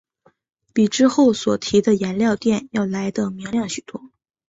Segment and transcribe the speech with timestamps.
[0.73, 4.09] 比之后所提的颜料靛要来得明亮许多。